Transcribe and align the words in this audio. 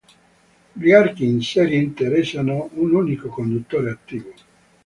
Gli 0.73 0.89
archi 0.93 1.25
in 1.27 1.43
serie 1.43 1.77
interessano 1.79 2.71
un 2.73 2.95
unico 2.95 3.27
conduttore 3.29 3.91
attivo. 3.91 4.33